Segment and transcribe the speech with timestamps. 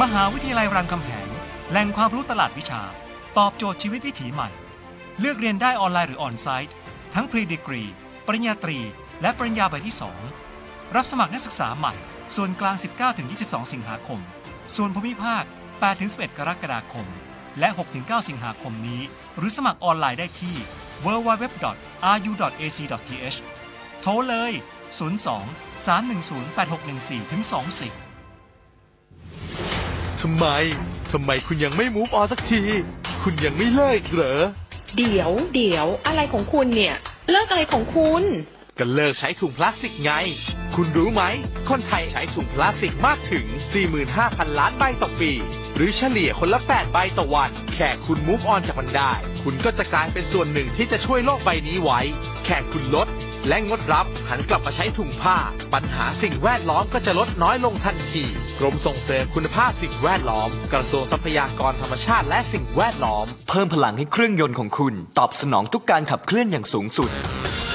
[0.00, 1.26] มหาวิทยาลัยรามคำแหง
[1.70, 2.82] แหล่งความรู้ตลาดวิชา
[3.38, 4.50] ตอบโจทย์ชีวิตวิถีใหม่
[5.20, 6.74] เลือกเรียนได้ออนไลน์หรือออนไซต์
[7.14, 7.82] ทั้งพรีดีกรี
[8.26, 8.78] ปริญญาตรี
[9.22, 9.96] และปริญญาใบที่
[10.44, 11.94] 2 รับสมัครนักศึกษาใหม่
[12.36, 12.76] ส่วนกลาง
[13.24, 14.20] 19-22 สิงหาคม
[14.76, 15.42] ส่วนภูมิภาค
[15.90, 17.06] 8-11 กรกฎาคม
[17.58, 19.02] และ 6-9 สิงหาคมนี้
[19.36, 20.56] หรือสมัครออนไลน์ได้ที่
[21.04, 21.68] www.ru.ac.th
[24.00, 24.52] โทรเลย
[25.18, 28.11] 02 310 8614 ถึง 24
[30.22, 30.46] ทำไม
[31.12, 32.62] ทำไมคุณยังไม่มูฟออนสักที
[33.22, 34.40] คุณยังไม่เลิกเหรอ
[34.96, 36.94] เดี๋ยว เดี๋ยวอะไรของคุณเนี่ย
[37.30, 38.22] เลิกอะไรของคุณ
[38.78, 40.12] ก็เลิกใช้ถุงพลาสติกไง
[40.74, 41.22] คุณรู้ไหม
[41.68, 43.46] คนไทยใช้ถุงพลาสติกมากถึง
[44.02, 45.32] 45,000 ล้านใบต่อปี
[45.76, 49.12] หรือเฉลี่ยคนละ 8 ใบต่อวัน แค่คุณมูฟออนจากมันได้
[49.42, 52.00] คุณก็จะกลายเป็นส่วนหนึ่งที่จะช่วยโลกใบนี้ไว้
[52.44, 53.08] แค่คุณลด
[53.48, 55.36] และงดรับหันกลับมาใช้ถุงผ้า
[55.74, 58.24] ปัญหาสิ่งแวดล้อมก็จะลดน้อยลงทันที
[58.58, 67.10] กรมส่งเสริมคุณภาพสิ่งแวดล้อม กระทรวงทรัพยากรธรรมชาติและสิ่งแวดล้อม เพิ่มพลังให้เครื่องยนต์ของคุณ ตอบสนองทุกการขับเคลื่อนอย่างสูงสุด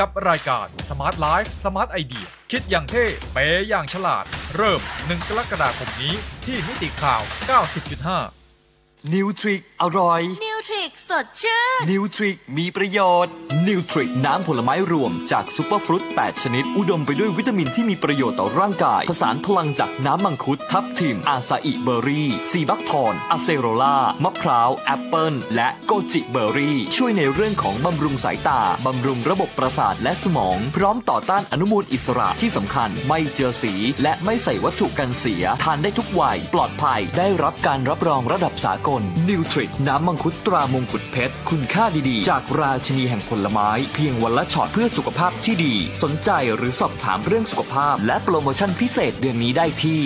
[0.00, 4.24] กับรายการ Smart Life Smart Idea คิดอย่างเท่เป๊ะอย่างฉลาด
[4.56, 7.22] เริ่ม 1 กรกฎาคมนี้ที่นิติข่าว
[8.36, 10.20] 90.5 นิวทริกอร่อย
[10.66, 13.32] ทริกสดชื่น นิวทริกมีประโยชน์
[13.68, 25.68] นิวทริกน้ำผลไม้รวมจาก superfruit 8 ชนิด อุดมไปด้วยวิตามินที่มีประโยชน์ต่อร่างกาย ผสานพลังจากน้ำมังคุด ทับทิม acai berry sea buckthorn acerola มะพร้าว แอปเปิล และ
[25.86, 47.94] goji berry ช่วยในเรื่องของบำรุงสายตา บำรุงระบบประสาทและสมอง พร้อมต่อต้านอนุมูลอิสระที่สำคัญ ไม่เจือสี และไม่ใส่วัตถุกันเสีย ทานได้ทุกวัย ปลอดภัย ได้รับการรับรองระดับสากล นิวทริกน้ำมังคุดตรามงกุฎเพชร คุณค่าดีๆ จากราชินีแห่งผลไม้ เพียงวันละช็อตเพื่อสุขภาพที่ดี สนใจหรือสอบถามเรื่องสุขภาพ
[48.06, 50.00] และโปรโมชั่นพิเศษเดือนนี้ได้ที่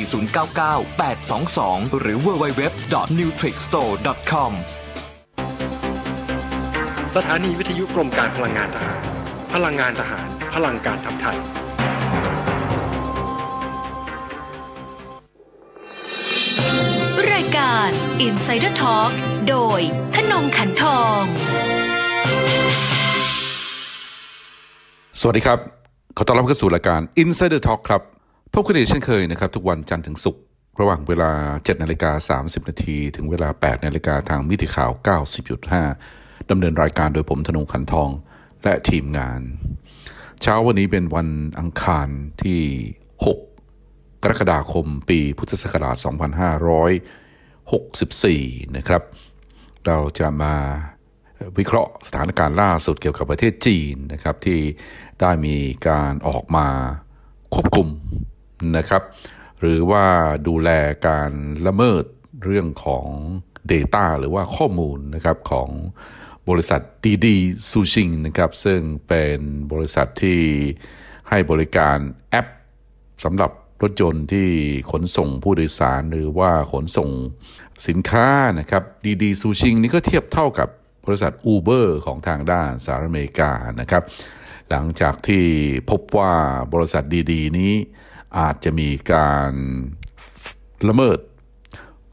[0.00, 4.52] 061-4099-822 หรือ www.nutrixstore.com
[7.14, 9.00] สถานีวิทยุกรมการพลังงานทหาร
[9.54, 11.38] พลังงานทหาร พลังการทำไทย
[17.72, 17.94] การ
[18.26, 19.12] Insider Talk
[19.48, 19.80] โดย
[20.14, 21.22] ธนงขันทอง
[25.20, 25.58] สวัสดีครับ
[26.16, 28.02] ขอต้อนรับเข้าสู่รายการ Insider Talk ครับ
[28.54, 30.42] พบกันอีกเช่นเคยนะครับ ทุกวันจันทร์ถึงศุกร์
[30.80, 34.90] ระหว่างเวลา 7นาฬิกา30 นาทีถึงเวลา 8นาฬิกาทางมิติข่าว
[35.70, 38.10] 90.5ดำเนินรายการโดยผมธนงขันทอง
[38.64, 39.40] และทีมงาน
[40.42, 41.28] เช้าวันนี้เป็นวัน
[41.58, 42.08] อังคาร
[42.42, 42.60] ที่
[43.34, 45.96] 6กรกฎาคมปีพุทธศักราช
[47.70, 49.02] 64 นะครับ
[49.86, 50.54] เราจะมา
[51.58, 54.60] วิเคราะห์สถานการณ์ล่าสุดเกี่ยวกับประเทศจีนนะครับ ที่
[55.20, 55.56] ได้มี
[55.88, 56.68] การออกมา
[57.54, 57.88] ควบคุม
[58.76, 59.02] นะครับ
[59.60, 60.06] หรือว่า
[60.48, 60.70] ดูแล
[61.08, 61.32] การ
[61.66, 62.04] ละเมิด
[62.44, 63.06] เรื่องของ
[63.72, 65.68] Data หรือว่าข้อมูลนะครับของ
[66.48, 67.36] บริษัทดีดี
[67.70, 69.38] ซูชิงนะครับ ซึ่งเป็น
[69.72, 70.40] บริษัทที่
[71.28, 71.98] ให้บริการ
[72.30, 72.46] แอป
[73.24, 73.50] สำหรับ
[73.82, 74.48] รถยนต์ที่
[74.90, 77.10] ขนส่งผู้โดยสารหรือว่าขนส่ง
[77.88, 78.28] สินค้า
[78.58, 80.68] นะครับดีดีซูชิงนี่ก็เทียบเท่ากับ
[81.06, 83.50] บริษัท Uber ของทางด้านสหรัฐอเมริกา
[83.80, 84.02] นะครับ
[84.70, 85.44] หลังจากที่
[85.90, 86.34] พบว่า
[86.72, 87.72] บริษัทดีๆ นี้
[88.38, 89.52] อาจจะมีการ
[90.88, 91.18] ละเมิด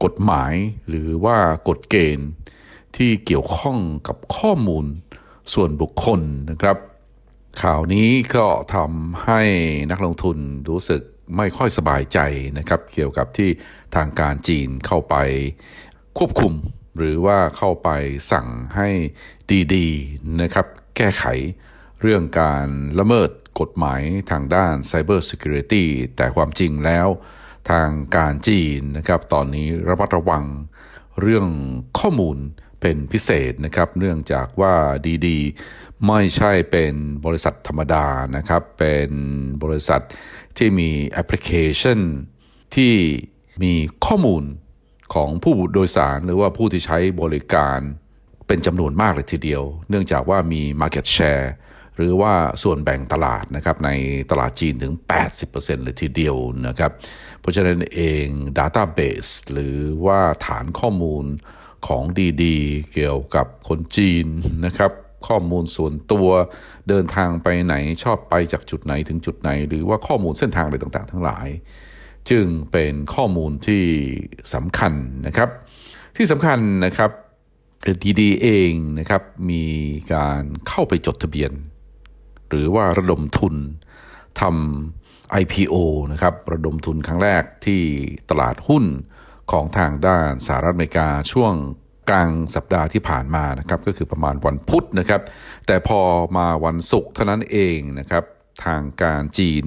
[0.04, 0.52] กฎหมาย
[0.88, 1.38] หรือว่า
[1.68, 2.30] กฎเกณฑ์
[2.96, 3.78] ที่เกี่ยวข้อง
[4.08, 4.86] กับข้อมูล
[5.54, 6.20] ส่วนบุคคล
[6.50, 6.76] นะครับ
[7.62, 9.40] ข่าวนี้ก็ทำให้
[9.90, 10.38] นักลงทุน
[10.68, 11.02] รู้สึก
[11.36, 12.18] ไม่ค่อยสบายใจ
[12.58, 13.50] นะครับเกี่ยวกับที่
[13.96, 15.14] ทางการจีนเข้าไป
[16.18, 16.54] ควบคุม
[16.96, 17.88] หรือว่าเข้าไป
[18.32, 18.88] สั่งให้
[19.74, 20.66] ดีๆนะครับ
[20.96, 21.24] แก้ไข
[22.00, 22.66] เรื่องการ
[22.98, 23.30] ละเมิด
[23.60, 25.84] กฎหมายทางด้าน Cyber Security
[26.16, 27.08] แต่ความจริงแล้ว
[27.70, 30.44] ทางการจีนนะครับตอนนี้ระมัดระวัง
[31.20, 31.46] เรื่อง
[31.98, 32.38] ข้อมูล
[32.80, 34.74] เป็นพิเศษนะครับ เนื่องจากว่า
[35.26, 36.94] ดีๆ ไม่ใช่เป็น
[37.24, 38.06] บริษัทธรรมดา
[38.36, 39.10] นะครับ เป็น
[39.62, 40.02] บริษัท
[40.58, 41.50] ที่มีแอปพลิเค
[41.80, 42.00] ชัน
[42.76, 42.94] ที่
[43.62, 43.74] มี
[44.06, 44.44] ข้อมูล
[45.14, 47.78] ของผู้โดยสารหรือว่าผู้ที่ใช้บริการ
[48.46, 51.46] เป็นจำนวนมากเลยทีเดียว เนื่องจากว่ามี Market Share
[51.96, 53.90] หรือว่าส่วนแบ่งตลาดนะครับใน
[54.30, 54.94] ตลาดจีนถึง
[55.38, 56.36] 80%เลยทีเดียว
[56.66, 56.92] นะครับ
[57.40, 58.26] เพราะฉะนั้นเอง
[58.58, 61.24] Database หรือว่าฐานข้อมูล
[61.86, 62.04] ของ
[62.42, 64.26] ดีๆ เกี่ยวกับคนจีน
[64.66, 64.92] นะครับ
[65.28, 66.28] ข้อมูลส่วนตัว
[66.88, 71.48] เดินทางไปไหนชอบไปจากจุดไหนถึงจุดไหน หรือว่าข้อมูลเส้นทางอะไรต่างๆ ทั้งหลาย
[72.30, 73.84] จึงเป็นข้อมูลที่
[74.54, 74.92] สำคัญ
[75.26, 75.48] นะครับ
[76.16, 77.10] ที่สำคัญนะครับ
[78.20, 79.64] ดีๆเองนะครับมี
[80.14, 81.52] การเข้าไปจดทะเบียน
[82.48, 83.54] หรือว่าระดมทุน
[84.40, 85.74] ทำ IPO
[86.12, 87.82] นะครับระดมทุนครั้งแรกที่
[88.30, 88.84] ตลาดหุ้น
[89.50, 91.54] ของทางด้านสหรัฐอเมริกาช่วง
[92.10, 95.20] กลางสัปดาห์ที่ผ่านมานะครับก็คือประมาณวันพุธนะครับ
[95.66, 96.00] แต่พอ
[96.36, 98.24] มาวันศุกร์เท่านั้นเองนะครับ
[98.64, 99.64] ทางการจีน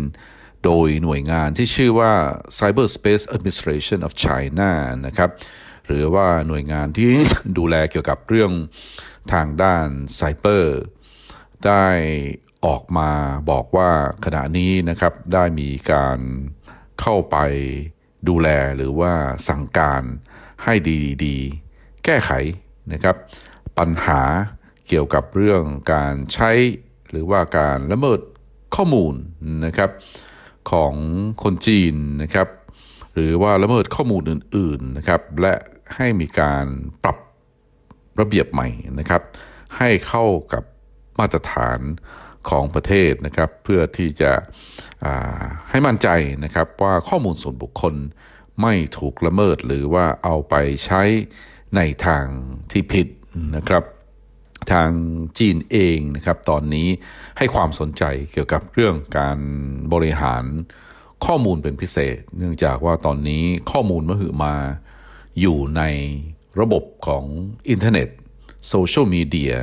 [0.63, 2.13] โดยหน่วยงานที่ชื่อว่า
[2.57, 4.71] Cyberspace Administration of China
[5.05, 5.29] นะครับ
[5.87, 7.09] หรือว่าหน่วยงานที่
[7.57, 8.51] ดูแลเกี่ยวกับเรื่อง
[9.33, 10.81] ทางด้านไซเบอร์
[11.65, 11.85] ได้
[12.65, 13.11] ออกมา
[13.51, 13.91] บอกว่า
[14.25, 16.19] ขณะนี้นะครับได้มีการ
[17.01, 17.37] เข้าไป
[18.27, 19.13] ดูแลหรือว่า
[19.47, 20.03] สั่งการ
[20.63, 20.73] ให้
[21.25, 22.31] ดีๆ แก้ไข
[22.91, 23.15] นะครับ
[23.77, 24.21] ปัญหา
[24.87, 26.51] เกี่ยวกับเรื่องการใช้
[27.09, 28.19] หรือว่าการละเมิด
[28.75, 29.15] ข้อมูล
[29.65, 29.91] นะครับ
[30.71, 30.93] ของ
[31.43, 32.47] คนจีนนะครับ
[33.13, 35.53] หรือว่าละเมิดข้อมูลอื่นๆนะครับ และ
[35.95, 36.65] ให้มีการ
[37.03, 37.17] ปรับ
[38.19, 38.67] ระเบียบใหม่
[38.99, 39.21] นะครับ
[39.77, 40.63] ให้เข้ากับ
[41.19, 41.79] มาตรฐาน
[42.49, 44.31] ของประเทศนะครับ เพื่อที่จะ
[45.69, 46.07] ให้มั่นใจ
[46.43, 47.95] นะครับว่าข้อมูลส่วนบุคคล
[48.61, 50.55] ไม่ถูกละเมิดหรือว่าเอาไป
[50.85, 51.01] ใช้
[51.75, 52.25] ในทาง
[52.71, 53.07] ที่ผิด
[53.55, 53.83] นะครับ
[54.71, 54.91] ทาง
[55.39, 56.87] จีนเองนะครับตอนนี้
[57.37, 59.39] ให้ความสนใจเกี่ยวกับเรื่องการ
[59.93, 60.43] บริหาร
[61.25, 64.55] ข้อมูลเป็นพิเศษ เนื่องจากว่าตอนนี้ข้อมูลมหึมา
[65.39, 65.83] อยู่ใน
[66.59, 67.23] ระบบของ
[67.69, 68.09] อินเทอร์เน็ต
[68.67, 69.53] โซเชียลมีเดีย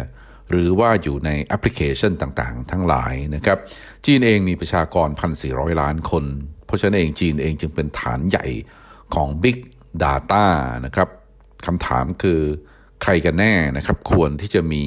[0.51, 3.59] หรือว่าอยู่ในแอปพลิเคชันต่างๆ ทั้งหลายนะครับ
[4.07, 5.09] จีนเองมีประชากร
[5.45, 6.25] 1,400 ล้านคน
[6.67, 8.47] เพราะฉะนั้นเองจีนเองจึงเป็นฐานใหญ่
[9.15, 9.59] ของ Big
[10.05, 10.45] Data
[10.87, 11.09] นะครับ
[11.67, 12.41] คำถามคือ
[13.03, 14.85] ใครกันแน่นะครับ ควรที่จะมี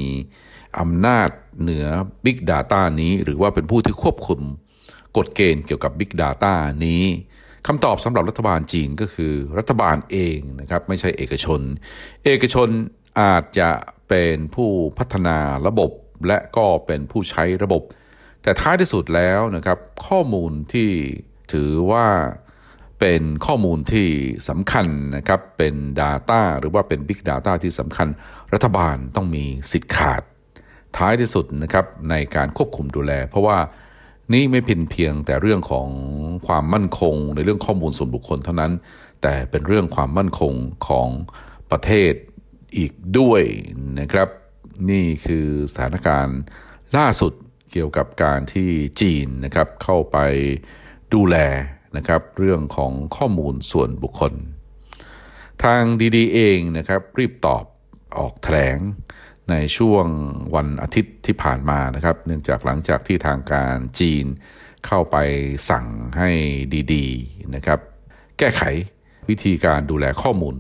[0.79, 1.29] อำนาจ
[1.61, 1.85] เหนือ
[2.25, 4.41] Big Data นี้ หรือว่าเป็นผู้ที่ควบคุม
[5.17, 6.53] กฎเกณฑ์เกี่ยวกับ Big Data
[6.85, 7.03] นี้
[7.67, 11.61] คำตอบสำหรับรัฐบาลจีนก็คือรัฐบาลเองนะครับไม่ใช่เอกชน
[12.25, 12.69] เอกชน
[13.21, 13.69] อาจจะ
[14.09, 15.91] เป็นผู้พัฒนาระบบ
[16.27, 17.83] และก็เป็นผู้ใช้ระบบ
[18.43, 20.89] แต่ท้ายที่สุดแล้วนะครับข้อมูลที่
[21.53, 22.07] ถือว่า
[22.99, 24.09] เป็นข้อมูลที่
[24.49, 28.07] สำคัญนะครับเป็น Data หรือว่าเป็น Big Data ที่สำคัญ
[28.53, 30.21] รัฐบาลต้องมีสิทธิ์ขาด
[30.97, 33.57] ท้ายที่สุดนะครับในการควบคุมดูแล เพราะว่า
[34.33, 35.87] นี่ไม่เพียงเพียงแต่เรื่องของ
[36.47, 38.71] ความมั่นคง ในเรื่องข้อมูลส่วนบุคคลเท่านั้น
[39.21, 40.53] แต่เป็นเรื่องความมั่นคง
[40.87, 41.07] ของ
[41.71, 42.13] ประเทศ
[42.77, 43.41] อีกด้วย
[43.99, 44.29] นะครับ
[44.89, 46.39] นี่คือสถานการณ์
[46.97, 47.33] ล่าสุด
[47.71, 48.69] เกี่ยวกับการที่
[49.01, 50.17] จีนนะครับเข้าไป
[51.13, 51.37] ดูแล
[51.97, 54.33] นะครับเรื่องของข้อมูลส่วนบุคคล
[55.63, 55.83] ทาง
[56.15, 57.63] ดีๆเองนะครับรีบตอบ
[58.17, 58.77] ออกแถลง
[59.49, 60.05] ในช่วง
[60.55, 64.25] วันอาทิตย์ที่ผ่านมานะครับ เนื่องจากหลังจากที่ทางการจีน
[64.87, 65.17] เข้าไป
[65.69, 65.85] สั่ง
[66.17, 66.29] ให้
[66.93, 67.79] ดี ๆ นะครับ
[68.37, 68.61] แก้ไข
[69.29, 70.55] วิธีการดูแลข้อมูล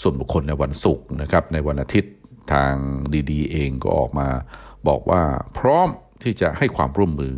[0.00, 2.14] ส่วนบุคคลในวันศุกร์นะครับในวันอาทิตย์
[2.52, 2.74] ทาง
[3.30, 4.28] ดีๆ เองก็ออกมา
[4.88, 5.22] บอกว่า
[5.58, 5.88] พร้อม
[6.22, 7.36] ที่จะให้ความร่วมมือ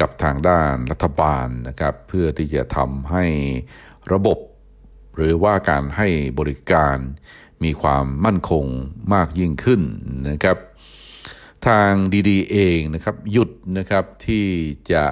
[0.00, 3.24] กับทางด้านรัฐบาลนะครับเพื่อที่จะทำให้
[4.12, 4.38] ระบบ
[5.16, 6.08] หรือว่าการให้
[6.38, 6.96] บริการ
[7.64, 8.64] มีความมั่นคง
[9.14, 9.82] มากยิ่งขึ้น
[10.30, 10.58] นะครับ
[11.66, 11.92] ทาง
[12.28, 14.46] ดีๆเองนะครับหยุดนะครับที่
[14.92, 15.04] จะ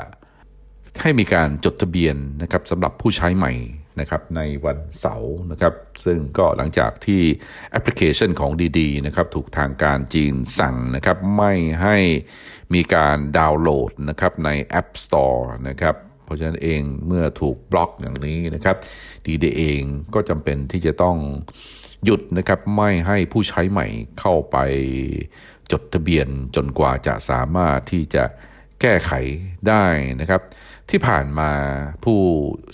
[1.00, 3.52] ให้มีการจดทะเบียนนะครับสำหรับผู้ใช้ใหม่
[4.00, 7.22] นะครับในวันเสาร์นะครับซึ่งก็หลังจากที่
[7.70, 11.96] แอปพลิเคชันของดีๆนะครับถูกทางการจีนสั่งนะครับไม่ให้
[12.74, 15.94] มีการดาวน์โหลดนะครับใน App Store นะครับ
[16.24, 18.76] เพราะฉะนั้นเองเมื่อถูกบล็อกอย่างนี้นะครับ
[19.26, 19.82] ดีเเอง
[20.14, 21.16] ก็จำเป็นที่จะต้อง
[22.04, 23.86] หยุดนะครับไม่ให้ผู้ใช้ใหม่
[24.20, 24.56] เข้าไป
[25.72, 28.24] จดทะเบียนจนกว่าจะสามารถที่จะ
[28.80, 29.12] แก้ไข
[29.68, 29.84] ได้
[30.20, 30.42] นะครับ
[30.92, 31.52] ที่ผ่านมา
[32.04, 32.20] ผู้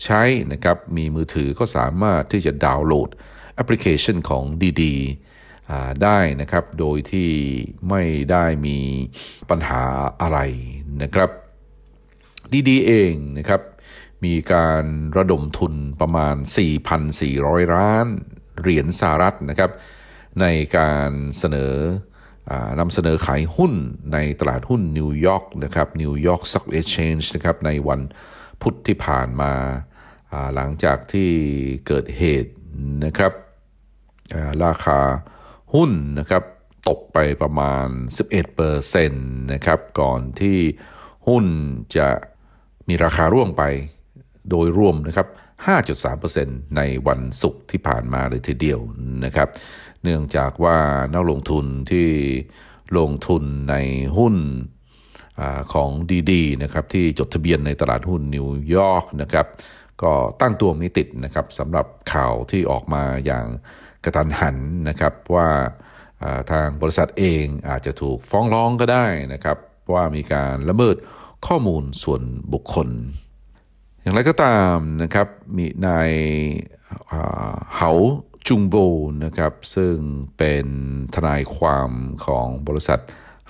[0.04, 0.22] ใช้
[0.52, 3.08] นะครับมีมือถือก็สามารถที่จะดาวน์โหลด
[3.54, 4.44] แอปพลิเคชันของ
[4.82, 7.30] ดีๆได้นะครับ โดยที่
[7.90, 8.78] ไม่ได้มี
[9.50, 9.82] ปัญหา
[10.20, 10.38] อะไร
[11.02, 11.30] นะครับ
[12.68, 13.62] ดีๆเองนะครับ
[14.25, 14.84] มีการ
[15.16, 16.37] ระดมทุนประมาณ
[17.04, 18.06] 4,400 ล้าน
[18.60, 19.70] เหรียญสหรัฐนะครับ
[20.40, 20.46] ใน
[20.76, 21.75] การเสนอ
[22.80, 23.72] นำเสนอขายหุ้น
[24.12, 28.00] ในตลาดหุ้นนิวยอร์กนะครับ New York Stock Exchange นะครับในวัน
[28.62, 29.52] พุธที่ผ่านมา
[30.54, 31.30] หลังจากที่
[31.86, 32.52] เกิดเหตุ
[33.04, 33.32] นะครับ
[34.64, 35.00] ราคา
[35.74, 36.42] หุ้นนะครับ
[36.88, 37.86] ตกไปประมาณ
[38.18, 40.58] 11%เปอร์เซ็นต์นะครับก่อนที่
[41.28, 41.44] หุ้น
[41.96, 42.08] จะ
[42.88, 43.62] มีราคาร่วงไป
[44.50, 45.28] โดยรวมนะครับ
[46.02, 48.80] 5.3%ในวันศุกร์ที่ผ่านมาเลยทีเดียว
[49.24, 49.48] นะครับ
[50.02, 50.78] เนื่องจากว่า
[51.14, 52.08] นักลงทุนที่
[52.98, 53.74] ลงทุนใน
[54.16, 54.36] หุ้น
[55.40, 55.90] อของ
[56.30, 59.46] ดีๆนะครับที่จดทะเบียนในตลาดหุ้นนิวยอร์กนะครับ
[60.02, 63.46] ก็ตั้งตัวไม่ติดนะครับสำหรับข่าวที่ออกมาอย่าง
[64.04, 64.56] กระตันหัน
[64.88, 65.48] นะครับว่า
[66.50, 69.58] ทางบริษัทเองอาจจะถูกฟ้องร้องก็ได้นะครับ
[69.92, 70.96] ว่ามีการละเมิด
[71.46, 72.88] ข้อมูลส่วนบุคคล
[74.00, 76.10] อย่างไรก็ตามนะครับมีนาย
[77.76, 77.92] เหา
[78.47, 78.76] จุงโบ
[79.25, 79.97] นะครับซึ่ง
[80.38, 80.66] เป็น
[81.14, 81.90] ทนายความ
[82.26, 83.00] ของบริษัท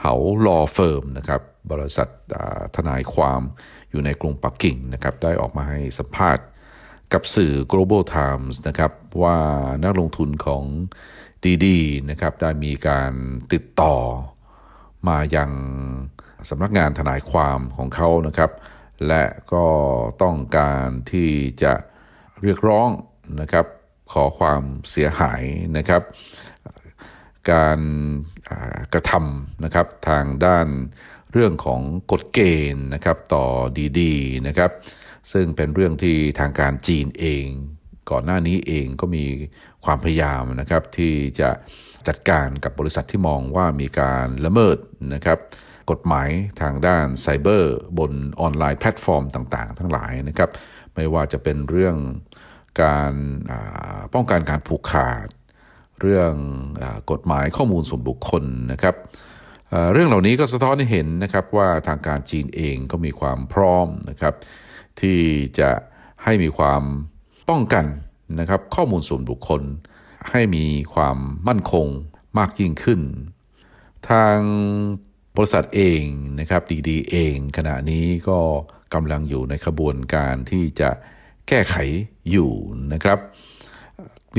[0.00, 0.14] เหา
[0.46, 1.42] ลอเฟิร์มนะครับ
[1.72, 2.08] บริษัท
[2.76, 3.40] ทนายความ
[3.90, 6.44] อยู่ในกรุงปักกิ่งนะครับได้ออกมาให้สัมภาษณ์
[7.12, 8.92] กับสื่อ Global Times นะครับ
[9.22, 9.38] ว่า
[9.84, 10.64] นักลงทุนของ
[11.64, 13.12] ดีๆนะครับได้มีการ
[13.52, 13.96] ติดต่อ
[15.08, 15.50] มายัง
[16.48, 18.50] สำนักงานทนายความของเขานะครับ
[19.06, 19.66] และก็
[20.22, 21.30] ต้องการที่
[21.62, 21.72] จะ
[22.42, 22.88] เรียกร้อง
[23.40, 23.66] นะครับ
[24.12, 25.42] ขอความเสียหาย
[25.76, 26.02] นะครับ
[27.52, 27.80] การ
[28.92, 30.66] กระทำนะครับทางด้าน
[31.32, 31.80] เรื่องของ
[32.12, 32.40] กฎเก
[32.74, 33.46] ณฑ์นะครับต่อ
[34.00, 34.70] ดีๆนะครับ
[35.32, 37.46] ซึ่งเป็นเรื่องที่ทางการจีนเอง
[38.10, 39.24] ก่อนหน้านี้เองก็มี
[39.84, 41.50] ความพยายามนะครับที่จะ
[42.08, 44.78] จัดการกับบริษัทที่มองว่ามีการละเมิด
[45.14, 45.38] นะครับ
[45.90, 46.28] กฎหมาย
[46.60, 50.50] ทางด้านไซเบอร์ บนออนไลน์แพลตฟอร์มต่าง ๆ ทั้งหลายนะครับ
[50.94, 51.96] ไม่ว่าจะเป็นเรื่อง
[52.82, 53.12] การ
[54.14, 55.28] ป้องกันการผูกขาด
[56.00, 58.94] เรื่องกฎหมายข้อมูลส่วนบุคคลนะครับ
[59.68, 64.34] เอ่อเรื่องเหล่านี้ก็สะท้อนให้เห็นนะครับว่าทางการจีนเองก็มีความพร้อมนะครับ
[65.00, 65.18] ที่
[65.58, 65.70] จะ
[66.24, 66.82] ให้มีความ
[67.48, 67.84] ป้องกัน
[68.40, 69.62] นะครับข้อมูลส่วนบุคคล
[70.30, 71.18] ให้มีความ
[71.48, 71.86] มั่นคง
[72.38, 73.00] มากยิ่งขึ้น
[74.10, 74.38] ทาง
[75.36, 76.02] บริษัทเอง
[76.40, 78.40] นะครับดีๆเองขณะนี้ก็
[78.94, 80.90] กำลังอยู่ในขบวนการที่จะ
[81.48, 81.76] แก้ไข
[82.30, 82.52] อยู่
[82.92, 83.18] นะครับ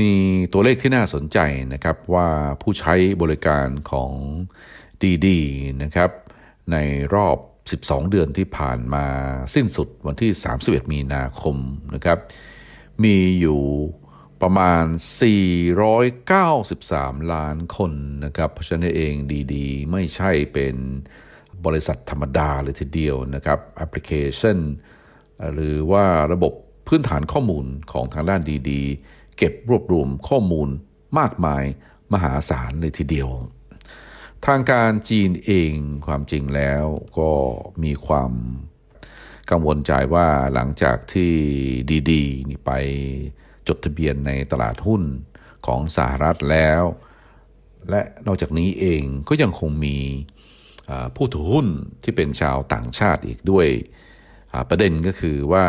[0.10, 0.12] ี
[0.52, 1.38] ตัวเลขที่น่าสนใจ
[1.72, 2.28] นะครับว่า
[2.62, 4.12] ผู้ใช้บริการของ
[5.26, 6.10] ดีๆนะครับ
[6.72, 6.76] ใน
[7.14, 7.36] รอบ
[7.74, 9.06] 12 เดือนที่ผ่านมา
[9.54, 10.30] สิ้นสุดวันที่
[10.62, 11.56] 31 มีนาคม
[11.94, 12.18] นะครับ
[13.04, 13.62] มีอยู่
[14.42, 14.84] ประมาณ
[16.48, 17.92] 493 ล้านคน
[18.24, 19.14] นะครับ เพราะฉะนั้นเอง
[19.54, 20.76] ดีๆ ไม่ใช่เป็น
[21.64, 24.58] บริษัทธรรมดาเลยทีเดียวนะครับแอปพลิเคชัน
[25.54, 26.52] หรือว่าระบบ
[26.92, 30.68] พื้นฐานข้อมูลของทางด้านดีๆ เก็บรวบรวมข้อมูล
[31.18, 31.64] มากมาย
[32.12, 33.28] มหาศาลเลยทีเดียว
[34.46, 35.72] ทางการจีนเอง
[36.06, 36.84] ความจริงแล้ว
[37.18, 37.32] ก็
[37.84, 38.32] มีความ
[39.50, 41.32] กังวลใจว่าหลังจากที่
[42.10, 42.72] ดีๆนี่ไป
[43.68, 45.02] จดทะเบียนในตลาดหุ้น
[45.66, 46.82] ของสหรัฐแล้ว
[47.90, 49.98] และนอกจากนี้เองก็ยังคงมี
[51.16, 51.68] ผู้ถือหุ้น
[52.02, 53.66] ที่เป็นชาวต่างชาติอีกด้วย
[54.68, 55.66] ประเด็นก็คือว่า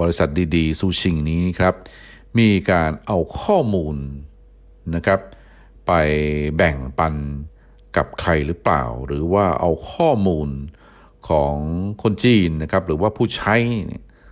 [0.00, 1.74] บริษัทดีๆ ซูชิงนี้ครับ
[2.38, 3.96] มีการเอาข้อมูล
[4.94, 5.20] นะครับ
[5.86, 5.92] ไป
[6.56, 7.14] แบ่งปัน
[7.96, 10.48] กับใครหรือเปล่า หรือว่าเอาข้อมูล
[11.28, 11.54] ของ
[12.02, 13.54] คนจีนนะครับ หรือว่าผู้ใช้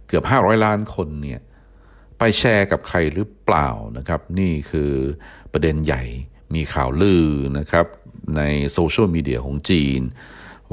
[0.07, 1.41] เกือบ 500 ล้านคนเนี่ย
[2.19, 4.93] ไปแชร์กับใครหรือเปล่านะครับ นี่คือ
[5.53, 6.03] ประเด็นใหญ่
[6.55, 7.27] มีข่าวลือ
[7.59, 7.87] นะครับ
[8.37, 8.43] ใน
[8.73, 10.01] โซเชียลมีเดียของจีน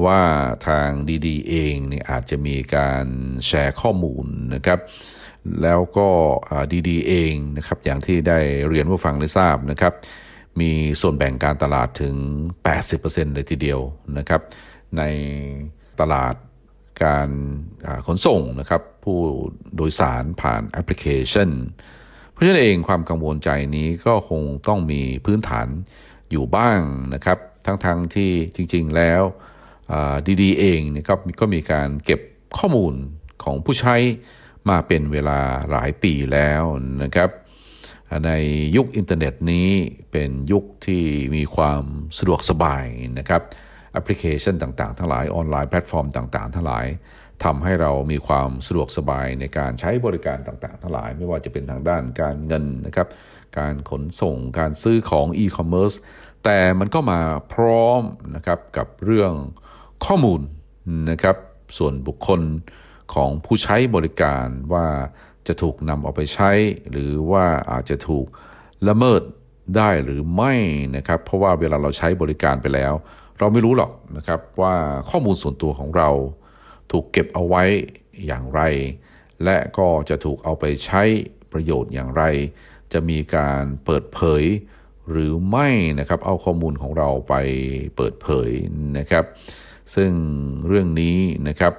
[0.05, 0.21] ว่า
[0.67, 0.89] ทาง
[1.27, 3.05] ดีๆเองเนี่ยอาจจะมีการ
[3.47, 4.79] แชร์ข้อมูลนะครับ
[5.61, 6.09] แล้วก็
[6.89, 9.93] ดีๆเองนะครับอย่างที่ได้เรียนผู้ฟังได้ทราบนะครับ
[10.61, 10.71] มี
[11.01, 12.15] ส่วนแบ่งการตลาดถึง
[12.75, 13.79] 80%เลยทีเดียว
[14.17, 14.41] นะครับ
[14.97, 15.03] ใน
[15.99, 16.35] ตลาด
[17.03, 17.29] การ
[18.05, 19.19] ขนส่งนะครับ ผู้
[19.75, 21.49] โดยสารผ่านแอปพลิเคชัน
[22.31, 25.67] เพราะฉะนั้นเองความกังวลใจนี้ก็คงต้องมีพื้นฐาน
[26.31, 26.79] อยู่บ้าง
[27.13, 29.21] นะครับ ทั้งๆทที่จริง ๆแล้ว
[30.41, 32.21] Didi เองเนี่ยก็ก็มีการเก็บ
[32.57, 32.93] ข้อมูล
[33.43, 33.95] ของผู้ใช้
[34.69, 35.39] มาเป็นเวลา
[35.71, 36.63] หลายปีแล้ว
[37.03, 37.29] นะครับ
[38.25, 38.31] ใน
[38.75, 39.69] ยุคอินเทอร์เน็ตนี้
[40.11, 41.03] เป็นยุคที่
[41.35, 41.83] มีความ
[42.17, 42.85] สะดวกสบาย
[43.19, 43.41] นะครับ
[43.93, 46.85] แอปพลิเคชันต่างๆ ทั้งหลายออนไลน์แพลตฟอร์มต่างๆ ทั้งหลาย
[47.43, 53.07] ทำให้เรามีความสะดวกสบายในการใช้บริการต่างๆ ทั้งหลาย ไม่ว่าจะเป็นทางด้านการเงินนะครับ
[53.57, 55.93] การขนส่งการซื้อของอีคอมเมิร์ซ
[56.43, 57.21] แต่มันก็มา
[57.53, 58.01] พร้อม
[58.35, 59.33] นะครับกับเรื่อง
[60.05, 60.41] ข้อมูล
[61.09, 61.37] นะครับ
[61.77, 62.41] ส่วนบุคคล
[63.13, 64.87] ของผู้ใช้บริการว่า
[65.47, 66.51] จะถูกนำเอาไปใช้
[66.91, 68.25] หรือว่าอาจจะถูก
[68.87, 69.21] ละเมิด
[69.77, 70.53] ได้หรือไม่
[70.95, 72.93] นะครับ เพราะว่าเวลาเราใช้บริการไปแล้ว
[73.39, 74.75] เราไม่รู้หรอกนะครับว่า
[75.09, 76.09] ข้อมูลส่วนตัวของเรา
[76.91, 77.63] ถูกเก็บเอาไว้
[78.25, 78.61] อย่างไร
[79.43, 81.03] และก็จะถูกเอาไปใช้
[81.51, 82.23] ประโยชน์อย่างไร
[82.93, 84.43] จะมีการเปิดเผย
[85.11, 85.69] หรือไม่
[85.99, 87.35] นะครับ เอาข้อมูลของเราไป
[87.97, 88.49] เปิดเผย
[88.97, 89.25] นะครับ
[89.95, 90.11] ซึ่ง
[90.67, 91.73] เรื่องนี้นะครับ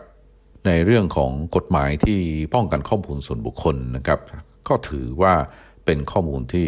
[0.67, 2.21] ในเรื่องของกฎหมายที่
[2.55, 4.21] ป้องกันข้อมูลส่วนบุคคลนะครับ
[4.69, 5.35] ก็ถือว่า
[5.85, 6.67] เป็นข้อมูลที่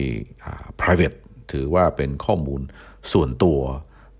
[0.81, 1.17] private
[1.53, 2.61] ถือว่าเป็นข้อมูล
[3.13, 3.61] ส่วนตัว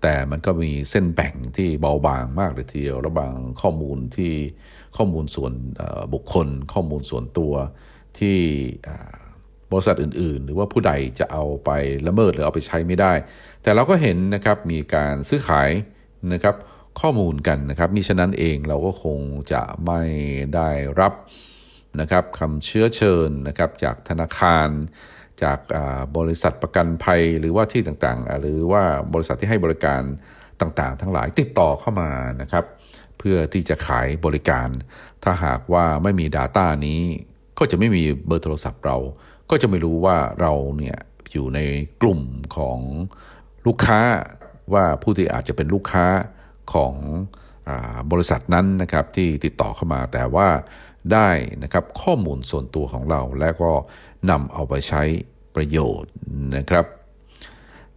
[0.01, 4.33] แต่มันก็มีเส้นแบ่งที่เบาบางมากเลยทีเดียวระหว่างข้อมูลที่
[4.97, 5.53] ข้อมูลส่วน
[6.13, 7.53] บุคคล ข้อมูลส่วนตัว
[8.19, 8.37] ที่
[9.71, 11.69] บริษัทอื่น ๆ หรือว่าผู้ใดจะเอาไป
[12.07, 13.13] ละเมิดหรือเอาไปใช้ไม่ได้
[13.63, 15.69] แต่เราก็เห็นนะครับมีการซื้อขาย
[16.33, 16.55] นะครับ
[16.99, 19.19] ข้อมูลกันนะครับมิฉะนั้นเองเราก็คง
[19.51, 20.01] จะไม่
[20.55, 21.13] ได้รับ
[21.99, 24.69] นะครับคำเชื้อเชิญนะครับจากธนาคาร
[25.43, 25.59] จาก
[26.17, 30.01] บริษัทประกันภัยหรือว่าที่ต่างๆ หรือว่าบริษัทที่ให้บริการ
[30.61, 32.11] ต่างๆ ทั้งหลายติดต่อเข้ามา
[32.41, 32.65] นะครับ
[33.17, 34.67] เพื่อที่จะขายบริการ
[35.23, 37.01] ถ้าหากว่าไม่มี Data นี้
[37.57, 38.97] ก็จะไม่มีเบอร์โทรศัพท์เรา
[39.49, 40.97] ก็จะไม่รู้ว่าเราเนี่ย
[41.31, 41.59] อยู่ใน
[42.01, 42.21] กลุ่ม
[42.57, 42.79] ของ
[43.65, 43.99] ลูกค้า
[44.73, 46.05] ว่าผู้ที่อาจจะเป็นลูกค้า
[46.73, 46.93] ของ
[47.69, 47.71] อ
[48.11, 50.47] บริษัทนั้นนะครับที่ติดต่อเข้ามาแต่ว่า
[51.13, 51.29] ได้
[51.63, 53.71] นะครับข้อมูลส่วนตัวของเราและก็
[54.29, 55.03] นำเอาไปใช้
[55.55, 56.11] ประโยชน์
[56.57, 56.85] นะครับ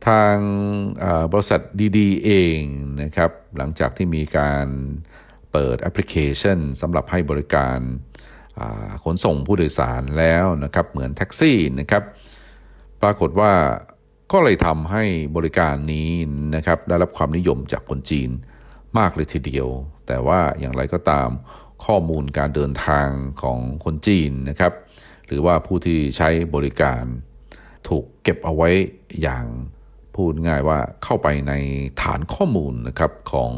[0.08, 0.36] ทาง
[1.32, 1.60] บริษัท
[1.98, 2.60] ดีๆ เอง
[3.02, 4.66] นะครับหลังจากที่มีการ
[5.52, 7.78] เปิดแอปพลิเคชันสำหรับให้บริการ
[9.04, 12.02] ขนส่งผู้โดยสารแล้วนะครับเหมือนแท็กซี่นะครับ
[13.02, 13.52] ปรากฏว่า
[14.32, 15.04] ก็เลยทำให้
[15.36, 16.10] บริการนี้
[16.56, 18.30] นะครับได้รับความนิยมจากคนจีน
[18.98, 19.68] มากเลยทีเดียว
[20.06, 21.28] แต่ว่าอย่างไรก็ตาม
[21.84, 23.08] ข้อมูลการเดินทาง
[23.42, 24.72] ของคนจีนนะครับ
[25.26, 27.02] หรือว่าผู้ที่ใช้บริการ
[27.88, 28.70] ถูกเก็บเอาไว้
[29.22, 29.46] อย่าง
[30.14, 31.52] พูดง่ายว่าเข้าไปใน
[32.02, 33.52] ฐานข้อมูลนะครับของ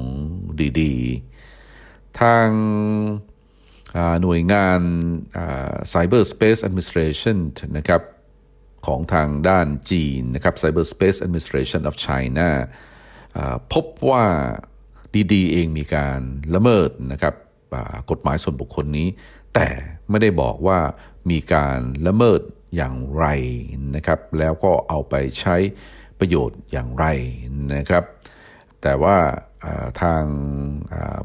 [0.81, 2.49] ดีๆ ทาง
[4.23, 4.81] หน่วยงาน
[5.93, 7.39] Cyber Space Administration
[7.77, 8.03] นะครับ
[8.87, 12.49] ของทางด้านจีนนะครับ Cyber Space Administration of China
[13.73, 14.25] พบว่า
[15.33, 16.21] ดีๆ เองมีการ
[16.55, 17.35] ละเมิดนะครับ
[18.11, 19.09] กฎหมายส่วนบุคคลนี้
[19.55, 19.69] แต่
[20.11, 20.79] ไม่ได้บอกว่า
[21.31, 22.41] มีการละเมิด
[22.77, 23.27] อย่างไร
[23.95, 25.57] นะครับ แล้วก็เอาไปใช้
[26.19, 27.07] ประโยชน์อย่างไร
[27.75, 28.05] นะครับ
[28.83, 29.17] แต่ว่า
[30.03, 30.25] ทาง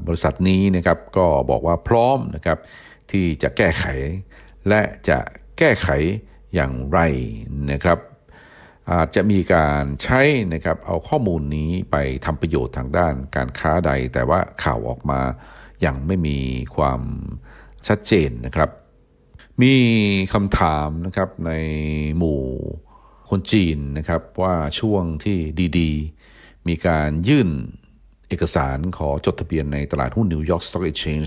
[0.05, 2.57] บริษัทนี้นะครับก็บอกว่าพร้อมนะครับ
[3.11, 3.85] ที่จะแก้ไข
[4.67, 5.19] และจะ
[5.57, 5.89] แก้ไข
[6.55, 6.99] อย่างไร
[7.71, 7.97] นะครับ
[8.93, 10.21] อาจจะมีการใช้
[10.53, 11.95] นะครับเอาข้อมูลนี้ไป
[12.25, 15.21] ทำประโยชน์ทางด้านการค้าใด แต่ว่าข่าวออกมา
[15.85, 16.39] ยังไม่มี
[16.75, 17.01] ความ
[17.87, 18.69] ชัดเจนนะครับ
[19.61, 19.75] มี
[20.33, 21.51] คำถามนะครับใน
[22.17, 22.41] หมู่
[23.29, 25.37] คนจีนนะครับว่าช่วงที่
[25.79, 27.49] Didi มีการยื่น
[28.29, 31.23] เอกสารขอจดทะเบียนในตลาดหุ้น New York Stock Exchange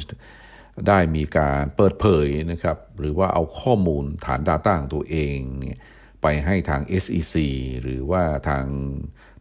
[0.86, 5.78] ได้มีการเปิดเผยนะครับหรือว่าเอาข้อมูลฐาน Data ของตัวเองเนี่ย
[6.22, 7.34] ไปให้ทาง SEC
[7.82, 8.64] หรือว่าทาง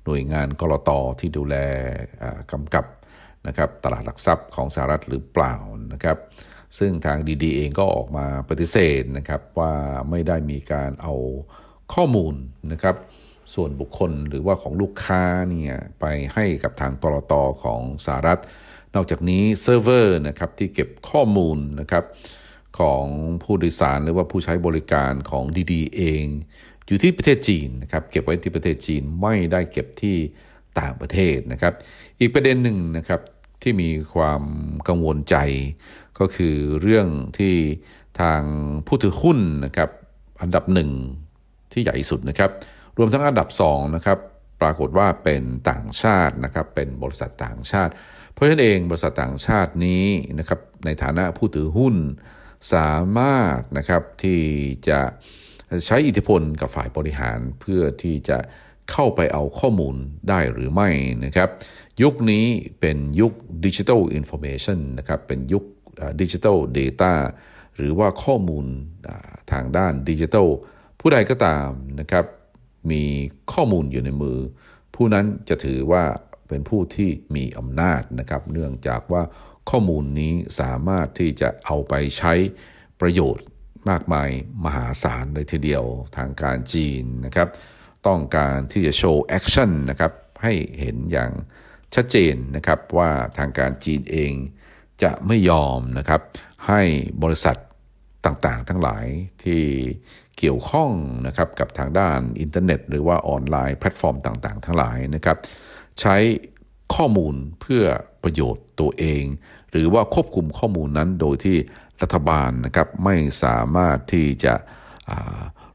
[0.06, 0.90] หน่วยงานก.ล.ต.
[1.20, 1.56] ที่ดูแล
[2.52, 2.86] กำกับ
[3.48, 5.56] นะครับตลาดหลักทรัพย์ของสหรัฐหรือเปล่า
[5.94, 6.18] นะครับ
[6.80, 9.74] ซึ่งทาง Didi เองก็ออกมาปฏิเสธนะครับว่า
[10.10, 11.14] ไม่ได้มีการเอา
[11.94, 12.34] ข้อมูล
[12.72, 12.96] นะครับ
[13.54, 17.34] ส่วนบุคคลหรือว่าของลูกค้าเนี่ยไปให้กับทางก.ล.ต.
[17.64, 18.40] ของสหรัฐ
[18.96, 22.06] นอกจากนี้เซิร์ฟเวอร์นะครับที่เก็บข้อมูลนะครับ
[22.80, 23.06] ของ
[23.44, 26.26] ผู้โดยสารหรือว่าผู้ใช้บริการของดีๆเอง
[26.90, 30.18] อยู่ที่ประเทศจีนนะครับเก็บไว้ที่ประเทศจีนไม่ได้เก็บที่
[30.80, 31.74] ต่างประเทศนะครับ
[32.20, 33.22] อีกประเด็นหนึ่งนะครับ
[33.62, 34.44] ที่มีความ
[34.88, 35.36] กังวลใจ
[36.20, 37.56] ก็คือเรื่องที่
[38.22, 38.42] ทาง
[38.88, 39.90] ผู้ถือหุ้นนะครับ
[40.42, 40.90] อันดับหนึ่ง
[41.72, 42.52] ที่ใหญ่สุดนะครับ
[42.98, 44.18] รวมทั้งอันดับสองนะครับ
[44.62, 47.92] ปรากฏว่าเป็นต่างชาตินะครับเป็นบริษัทต่างชาติ
[48.34, 50.06] เพราะฉะนั้นเองบริษัทต่างชาตินี้
[50.40, 51.96] นะครับในฐานะผู้ถือหุ้น
[52.74, 54.40] สามารถนะครับที่
[54.90, 55.00] จะ
[55.86, 58.38] ใช้อิทธิพลกับฝ่ายบริหารเพื่อที่จะ
[58.92, 59.96] เข้าไปเอาข้อมูล
[60.30, 60.90] ได้หรือไม่
[61.26, 61.50] นะครับ
[62.02, 62.46] ยุคนี้
[62.80, 63.34] เป็นยุค
[63.66, 65.64] digital information นะครับเป็นยุค
[66.22, 67.14] digital data
[67.76, 68.66] หรือว่าข้อมูล
[69.52, 70.48] ทางด้านดิจิทัล
[71.00, 71.68] ผู้ใดก็ตาม
[72.00, 72.26] นะครับ
[72.92, 73.04] มี
[73.54, 74.38] ข้อมูลอยู่ในมือ
[74.96, 76.04] ผู้นั้นจะถือว่า
[76.48, 79.24] เป็นผู้ที่มีอำนาจนะครับ เนื่องจากว่า
[79.70, 82.34] ข้อมูลนี้สามารถที่จะเอาไปใช้
[83.02, 83.46] ประโยชน์
[83.90, 84.30] มากมาย
[84.66, 85.84] มหาศาลเลยทีเดียว
[86.18, 87.50] ทางการจีนนะครับ
[88.08, 90.14] ต้องการที่จะโชว์แอคชั่นนะครับ
[90.44, 91.32] ให้เห็นอย่าง
[91.96, 94.34] ชัดเจนนะครับว่าทางการจีนเอง
[95.04, 96.22] จะไม่ยอมนะครับ
[96.68, 96.82] ให้
[97.24, 97.58] บริษัท
[98.26, 99.06] ต่างๆ ทั้งหลาย
[99.44, 99.64] ที่
[100.38, 100.92] เกี่ยวข้อง
[101.28, 105.38] นะครับกับทางด้านอินเทอร์เน็ต หรือว่าออนไลน์แพลตฟอร์มต่างๆ ทั้งหลายนะครับ
[106.02, 106.16] ใช้
[106.96, 107.84] ข้อมูลเพื่อ
[108.24, 109.24] ประโยชน์ตัวเอง
[109.72, 111.58] หรือว่าควบคุมข้อมูลนั้นโดยที่
[112.02, 114.54] รัฐบาลนะครับไม่สามารถที่จะ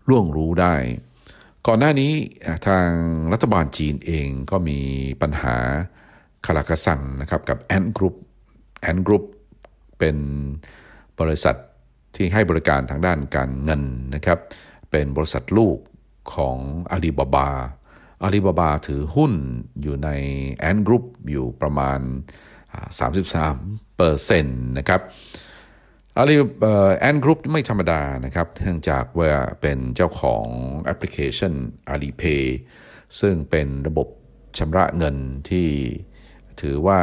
[0.09, 0.75] ล่วงรู้ได้
[1.67, 2.13] ก่อนหน้านี้
[2.69, 2.89] ทาง
[3.33, 4.81] รัฐบาลจีนเองก็มี
[5.23, 5.57] ปัญหา
[6.47, 8.15] คาราคาซังนะครับกับ Ant Group
[8.81, 9.25] Ant Group
[9.99, 10.17] เป็น
[11.21, 11.57] บริษัท
[12.17, 13.83] ที่ให้บริการทางด้านการเงิน
[14.15, 14.39] นะครับ
[14.91, 15.79] เป็นบริษัทลูก
[16.35, 16.57] ของ
[16.91, 17.49] อาลีบาบา
[18.23, 19.33] อาลีบาบาถือหุ้น
[19.83, 20.09] อยู่ใน
[20.55, 22.01] Ant Group อยู่ประมาณ
[22.79, 25.01] 33เปอร์เซ็นต์นะครับ
[26.19, 26.37] อาลี
[27.01, 30.47] Ant Group ไม่ธรรมดานะครับ เนื่องจากว่าเป็นเจ้าของ
[30.83, 31.55] แอปพลิเคชัน
[31.93, 32.45] Alipay
[33.21, 34.09] ซึ่งเป็นระบบ
[34.59, 35.17] ชำระเงิน
[35.51, 35.69] ที่
[36.61, 37.01] ถือว่า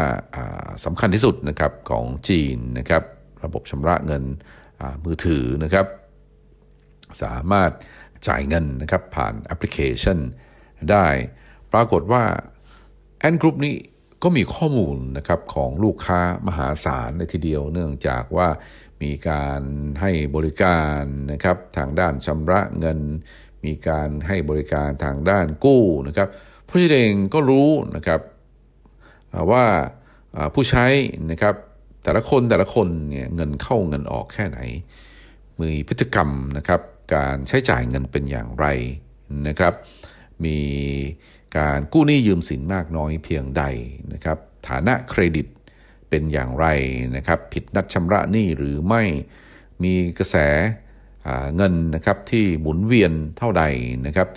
[0.86, 3.04] สำคัญที่สุดนะครับของจีนนะครับ
[3.44, 4.24] ระบบชำระเงิน
[5.04, 5.86] มือถือนะครับ
[7.22, 7.72] สามารถ
[8.28, 10.20] จ่ายเงินนะครับผ่านแอปพลิเคชัน
[10.92, 11.06] ได้
[11.74, 12.24] ปรากฏว่า
[13.20, 13.76] แอนกรุ๊ปนี้
[14.24, 18.48] ก็มีข้อมูลนะครับของลูกค้ามหาศาลในทีเดียว เนื่องจากว่า
[19.04, 19.62] มีการ
[20.02, 23.00] ให้บริการนะครับทางด้านชำระเงิน
[23.66, 26.30] มีการให้บริการทางด้านกู้นะครับ
[26.68, 28.22] ผู้ใช้เองก็รู้นะครับ
[29.52, 29.66] ว่า
[30.54, 30.86] ผู้ใช้
[31.32, 31.56] นะครับ
[32.04, 34.60] แต่ละคนแต่ละคนเนี่ยเงินเข้าเงินออกแค่ไหน
[35.60, 36.82] มีพฤติกรรมนะครับ
[37.16, 38.66] การใช้จ่ายเงินเป็นอย่างไร
[39.48, 39.74] นะครับ
[40.46, 40.60] มี
[41.58, 43.64] การกู้หนี้ยืมสินมากน้อยเพียงใด
[44.14, 44.38] นะครับ
[44.68, 45.46] ฐานะเครดิต
[46.12, 46.66] เป็นอย่างไร
[47.16, 49.04] นะครับ ผิดนัดชำระหนี้หรือไม่
[49.84, 50.36] มีกระแส
[51.56, 53.64] เงินนะครับที่หมุนเวียนเท่าใด
[54.08, 54.28] นะครับ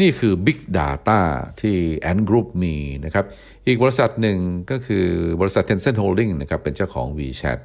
[0.00, 1.20] นี่คือ Big Data
[1.60, 1.76] ที่
[2.10, 3.24] Ant Group มีนะครับ
[3.66, 4.38] อีกบริษัทหนึ่ง
[4.70, 5.06] ก็คือ
[5.40, 7.58] บริษัท Tencent Holding นะครับเป็นเจ้าของ WeChat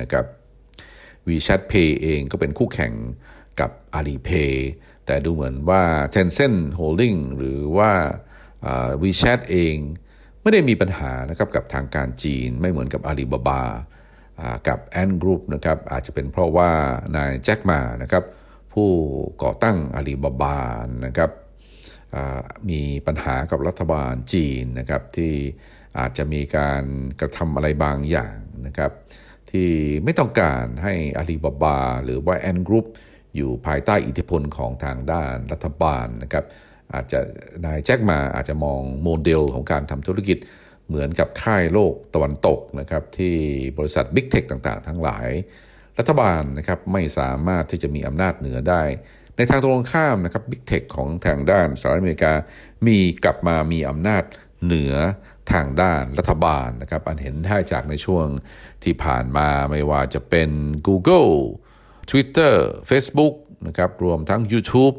[0.00, 0.24] นะครับ
[1.28, 2.92] WeChat Pay เองก็เป็นคู่แข่ง
[3.60, 4.52] กับ Alipay
[5.06, 5.82] แต่ดูเหมือนว่า
[6.14, 7.92] Tencent Holding หรือว่า
[9.02, 9.76] WeChat เอง
[10.42, 13.62] ไม่ได้มีปัญหานะครับกับทางการจีนไม่เหมือนกับอาลีบาบา
[14.68, 16.70] กับ Ant Group นะครับอาจจะเป็นเพราะว่า
[17.16, 18.24] นายแจ็คมานะครับ
[18.72, 18.90] ผู้
[19.42, 20.58] ก่อตั้งอาลีบาบา
[21.06, 21.30] นะครับ
[22.70, 25.34] มีปัญหากับรัฐบาลจีนนะครับที่
[25.98, 26.84] อาจจะมีการ
[27.20, 28.92] กระทำอะไรบางอย่างนะครับ
[29.50, 29.70] ที่
[30.04, 32.86] ไม่ต้องการให้อาลีบาบาหรือว่า Ant Group
[33.36, 36.44] อยู่ภายใต้อิทธิพลของทางด้านรัฐบาลนะครับ
[36.94, 37.20] อาจจะ
[37.66, 40.38] นายแจ็คมาอาจจะมองโมเดลของการทำธุรกิจ
[40.88, 43.36] เหมือนกับค่ายโลกตะวันตกนะครับที่
[43.78, 45.28] บริษัทบิ๊กเทคต่างๆ ทั้งหลาย
[45.98, 48.82] รัฐบาลนะครับไม่สามารถที่จะมีอำนาจเหนือได้
[49.36, 52.32] ในทางตรงข้ามนะครับบิ๊กเทคของทางด้านสหรัฐอเมริกา
[52.86, 54.24] มีกลับมามีอำนาจ
[54.64, 54.94] เหนือ
[55.52, 58.26] ทางด้านรัฐบาลนะครับอันเห็นได้จากในช่วง
[58.84, 60.50] ที่ผ่านมาไม่ว่าจะเป็น
[60.86, 61.32] Google
[62.10, 62.54] Twitter
[62.90, 63.34] Facebook
[63.66, 64.94] นะครับรวมทั้ง YouTube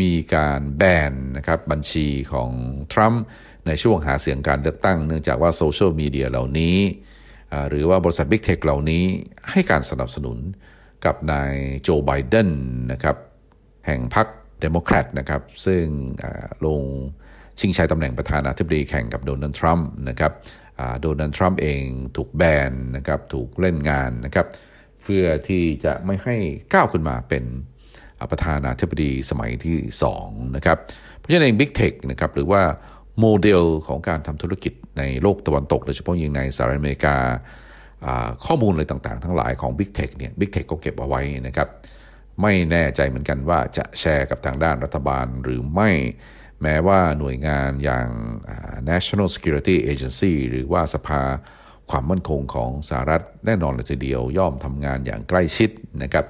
[0.00, 2.50] มีการแบนนะครับบัญชีของ
[2.92, 3.22] ทรัมป์
[3.66, 6.78] ในช่วงหาเสียงการเลือกตั้ง เนื่องจากว่าโซเชียลมีเดียเหล่านี้
[7.68, 9.04] หรือว่าบริษัท Big Tech เหล่านี้
[9.50, 10.38] ให้การสนับสนุน
[11.04, 12.50] กับนายโจไบเดน
[12.92, 13.16] นะครับ
[13.86, 14.26] แห่งพรรค
[14.60, 15.84] เดโมแครตนะครับซึ่ง
[16.66, 16.80] ลง
[17.60, 20.32] ชิงชัยตำแหน่งประธานาธิบดีแข่งกับโดนัลด์ทรัมป์นะครับ
[21.00, 21.82] โดนัลด์ทรัมป์เอง
[22.16, 24.46] ถูกแบนนะครับถูกเล่นงานนะครับ
[25.02, 26.36] เพื่อที่จะไม่ให้
[26.72, 27.44] ก้าวขึ้นมาเป็น
[28.30, 29.76] ประธานาธิบดีสมัยที่
[30.16, 30.78] 2นะครับ
[31.18, 32.62] เพราะฉะนั้น Big Tech นะครับหรือว่า
[33.20, 37.16] โมเดลของการทำธุรกิจในโลกตะวันตก โดยเฉพาะยิ่งในสหรัฐอเมริกา
[38.44, 41.68] ข้อมูลอะไรต่างๆ ทั้งหลายของ Big Tech เนี่ย Big Tech ก็เก็บเอาไว้นะครับ
[42.42, 45.90] ไม่แน่ใจเหมือนกันว่าจะแชร์กับทางด้านรัฐบาลหรือไม่
[46.62, 48.08] แม้ว่าหน่วยงานอย่าง
[48.90, 51.20] National Security Agency หรือว่าสภา
[51.90, 55.70] ความมั่นคงของสหรัฐแน่นอนเลยทีเดียวย่อมทำงานอย่างใกล้ชิด
[56.02, 56.24] นะครับ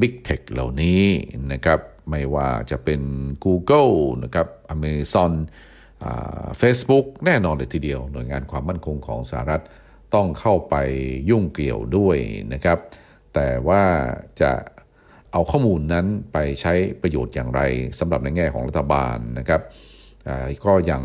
[0.00, 1.04] Big Tech เหล่านี้
[1.52, 1.80] นะครับ
[2.10, 3.00] ไม่ว่าจะเป็น
[3.44, 5.32] Google นะครับ Amazon
[6.58, 9.62] เฟซบุ๊กแน่นอนเลยทีเดียว หน่วยงานความมั่นคงของสหรัฐ
[10.14, 10.74] ต้องเข้าไป
[11.30, 12.16] ยุ่งเกี่ยวด้วย
[12.52, 12.78] นะครับ
[13.34, 13.82] แต่ว่า
[14.40, 14.52] จะ
[15.32, 17.60] เอาข้อมูลนั้นไปใช้ประโยชน์อย่างไร
[17.98, 19.62] สำหรับในแง่ของรัฐบาลนะครับ
[20.66, 21.02] ก็ยัง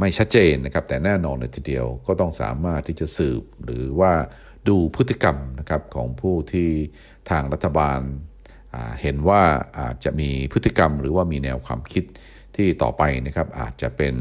[0.00, 4.12] ไม่ชัดเจนนะครับ แต่แน่นอนเลยทีเดียวก็ต้องสามารถที่จะสืบหรือว่า
[4.68, 6.70] ดูพฤติกรรมนะครับของผู้ที่
[7.30, 8.00] ทางรัฐบาล
[9.00, 9.42] เห็นว่า
[9.78, 12.04] อาจจะมีพฤติกรรมหรือว่ามีแนวความคิด
[12.56, 14.16] ที่ต่อไปนะครับอาจจะเป็น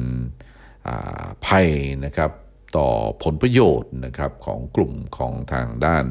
[1.46, 1.70] ภัย
[2.06, 2.32] นะครับ
[2.78, 2.88] ต่อ
[3.24, 6.04] ผลประโยชน์นะครับของกลุ่มของทางด้าน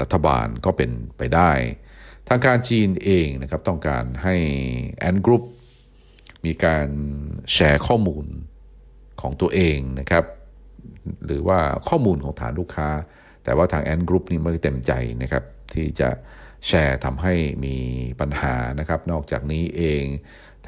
[0.00, 1.50] รัฐบาลก็เป็นไปได้
[2.28, 4.36] ทางการจีนเองนะครับต้องการให้
[4.98, 5.42] แอนกรุ๊ป
[6.44, 6.88] มีการ
[7.52, 8.26] แชร์ข้อมูล
[9.20, 10.24] ของตัวเองนะครับ
[11.26, 11.58] หรือว่า
[11.88, 12.88] ข้อมูลของฐานลูกค้า
[13.44, 16.08] แต่ว่าทางแอนกรุ๊ปนี่ไม่เต็มใจนะครับที่จะ
[16.66, 17.76] แชร์ทำให้มี
[18.20, 20.04] ปัญหานะครับ นอกจากนี้เอง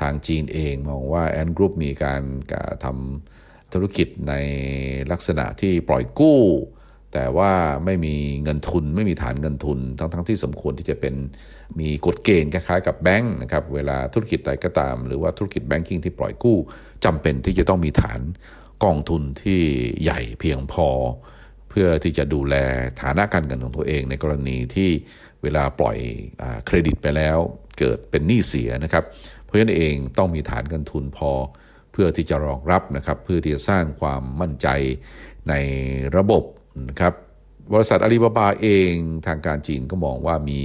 [0.01, 2.23] ทางจีนเองมองว่าแอนกรุ๊ปมีการ
[2.85, 4.35] ทำธุรกิจใน
[5.13, 6.41] ลักษณะที่ปล่อยกู้
[7.13, 7.53] แต่ว่า
[7.85, 11.15] ไม่มีเงินทุน ไม่มีฐานเงินทุน ทั้งทั้งที่สมควรที่จะเป็น
[11.81, 16.59] มีกฎเกณฑ์คล้ายๆกับแบงค์นะครับ เวลาธุรกิจใดก็ตาม หรือว่าธุรกิจแบงกิ้งที่ปล่อยกู้
[17.05, 18.21] จำเป็นที่จะต้องมีฐาน
[18.85, 19.61] กองทุนที่
[20.03, 20.89] ใหญ่เพียงพอ
[21.79, 22.55] พื่อที่จะดูแล
[23.03, 24.91] ฐานะการเงินของตัวเอง ในกรณีที่
[25.43, 25.99] เวลาปล่อย
[26.67, 27.39] เครดิตไปแล้ว
[27.79, 29.05] เกิดเป็นหนี้เสียนะครับ
[29.45, 31.31] เพราะฉะนั้นเองต้องมีฐานเงินทุนพอ
[31.93, 34.69] เพื่อที่จะรองรับนะครับเพื่อที่จะสร้างความมั่นใจ
[35.49, 35.55] ใน
[36.17, 36.45] ระบบ
[36.89, 37.13] นะครับ
[37.73, 38.93] บริษัทอาลีบาบาเอง
[39.27, 40.61] ทางการจีนก็มองว่ามี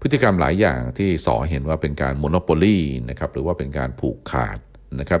[0.00, 2.78] พฤติกรรมหลายอย่างที่ส่อเห็นว่าเป็นการ monopoly
[3.10, 4.58] นะครับหรือว่าเป็นการผูกขาด
[5.00, 5.20] นะครับ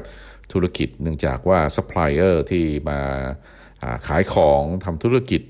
[0.52, 3.00] ธุรกิจเนื่องจากว่าซัพพลายเออร์ที่มา
[4.06, 5.42] ขายของทำธุรกิจ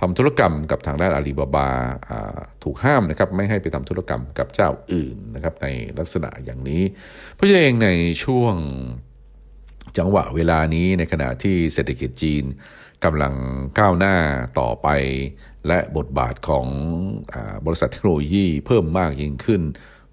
[0.00, 1.68] ทำธุรกรรมกับทางด้านอาลีบาบา
[2.62, 5.66] ถูกห้ามนะครับไม่ให้ไปทำธุรกรรมกับเจ้าอื่นนะครับใน
[5.98, 6.82] ลักษณะอย่างนี้
[7.34, 7.88] เพราะฉะนั้นเองใน
[8.24, 8.54] ช่วง
[9.98, 12.44] จังหวะเวลานี้ในขณะที่เศรษฐกิจจีน
[13.04, 13.34] กำลัง
[13.78, 14.16] ก้าวหน้า
[14.60, 14.88] ต่อไป
[15.66, 16.66] และบทบาทของ
[17.34, 17.36] อ
[17.66, 19.62] บริษัทเทคโนโลยีเพิ่มมากยิ่งขึ้น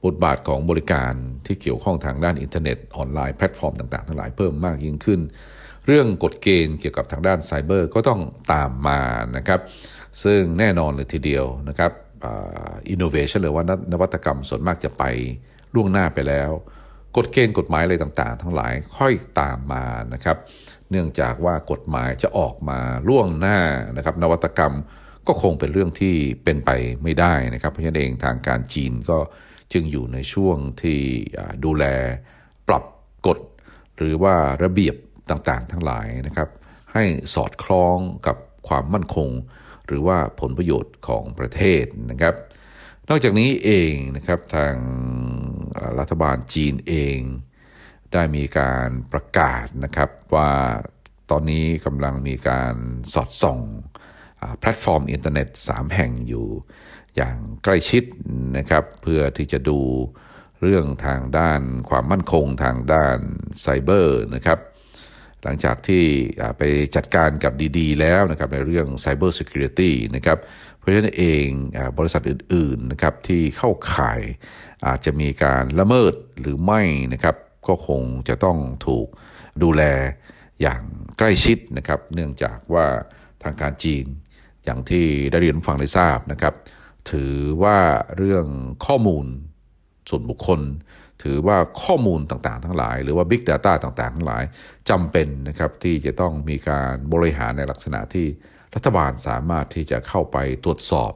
[0.06, 1.14] บทบาทของบริการ
[1.46, 5.20] ที่เกี่ยวข้องทางด้านอินเทอร์เน็ตออนไลน์แพลตฟอร์มต่างๆ ทั้งหลายเพิ่มมากยิ่งขึ้น
[5.86, 8.22] เรื่องกฎเกณฑ์เกี่ยวกับทางด้านไซเบอร์ก็ต้อง
[8.54, 9.00] ตามมา
[9.38, 9.60] นะครับ
[10.24, 11.92] ซึ่งแน่นอนเลยทีเดียวนะครับ
[12.90, 15.04] อินโนเวชันหรือว่านวัตกรรมส่วนมากจะไป
[15.74, 16.52] ล่วงหน้าไปแล้ว
[17.18, 20.38] กฎเกณฑ์กฎหมายอะไรต่างๆ ทั้งหลายค่อยตามมานะครับ
[20.90, 23.60] เนื่องจากว่ากฎหมายจะออกมาล่วงหน้า
[23.98, 24.76] นะครับ นวัตกรรม
[25.28, 26.72] ก็คงเป็นเรื่องที่เป็นไป
[27.04, 29.18] ไม่ได้นะครับ เพราะฉะนั้นเองทางการจีนก็
[29.74, 31.00] จึงอยู่ในช่วงที่
[31.66, 31.86] ดูแล
[32.68, 32.84] ปรับ
[33.28, 33.40] กฎ
[33.98, 34.96] หรือว่าระเบียบ
[35.30, 36.50] ต่างๆ ทั้งหลายนะครับ
[36.94, 39.30] ให้สอดคล้องกับความมั่นคง
[39.88, 42.36] หรือว่าผลประโยชน์ของประเทศนะครับ
[43.10, 44.76] นอกจากนี้เองนะครับทาง
[46.00, 47.18] รัฐบาลจีนเอง
[48.14, 50.52] ได้มีการประกาศนะครับว่า
[51.32, 52.76] ตอนนี้กำลังมีการ
[53.14, 53.60] สอดส่อง
[54.60, 56.48] แพลตฟอร์มอินเทอร์เน็ต 3 แห่งอยู่
[57.16, 58.04] อย่างใกล้ชิด
[58.58, 59.80] นะครับเพื่อที่จะดู
[60.62, 63.18] เรื่องทางด้านความมั่นคงทางด้าน
[63.62, 64.60] ไซเบอร์นะครับ
[65.46, 66.04] หลังจากที่
[66.58, 66.62] ไป
[66.96, 70.38] จัดการกับ Didi แล้วนะครับในเรื่อง Cyber Security นะครับ
[70.78, 71.48] เพราะฉะนั้นเอง
[71.98, 74.22] บริษัทอื่นๆนะครับที่เข้าข่าย
[74.88, 76.82] อาจจะมีการละเมิดหรือไม่
[77.14, 77.36] นะครับ
[77.68, 79.08] ก็คงจะต้องถูก
[79.64, 79.84] ดูแล
[80.62, 80.82] อย่าง
[81.18, 82.86] ใกล้ชิดนะครับ เนื่องจากว่า
[83.44, 84.06] ทางการจีน
[84.64, 86.54] อย่างที่ได้เรียนฟังได้ทราบนะครับ
[87.12, 87.80] ถือว่า
[88.18, 88.46] เรื่อง
[88.86, 89.26] ข้อมูล
[90.10, 90.62] ส่วนบุคคล
[91.24, 94.44] ถือว่าข้อมูลต่างๆ ทั้งหลาย หรือว่า Big Data ต่างๆ ทั้งหลาย
[94.90, 98.28] จำเป็นนะครับที่จะต้องมีการบริหารในลักษณะที่
[98.76, 101.12] รัฐบาลสามารถที่จะเข้าไปตรวจสอบ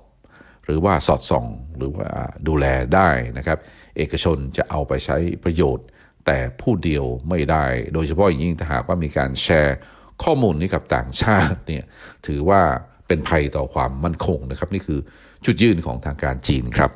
[0.66, 1.46] หรือว่าสอดส่อง
[1.78, 2.08] หรือว่า
[2.48, 3.58] ดูแลได้นะครับ
[3.98, 5.86] เอกชนจะเอาไปใช้ประโยชน์
[6.26, 9.78] แต่ผู้เดียวไม่ได้ โดยเฉพาะอย่างยิ่งถ้าหากว่ามีการแชร์
[10.24, 11.84] ข้อมูลนี้กับต่างชาติเนี่ย
[12.28, 12.62] ถือว่า
[13.08, 15.00] เป็นภัยต่อความมั่นคงนะครับ นี่คือ
[15.46, 16.92] จุดยืนของทางการจีนครับ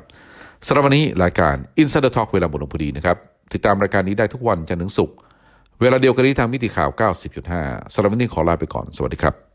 [0.66, 3.16] สำหรับวันนี้รายการ Insider Talk เวลาหมดลงพอดีนะครับ
[3.52, 5.16] ติดตามรายการนี้ได้ทุกวันจันทร์ถึงศุกร์
[5.80, 6.90] เวลาเดียวกันนี้ทางมิติข่าว
[7.42, 9.53] 90.5สำหรับวันนี้ขอลาไปก่อน สวัสดีครับ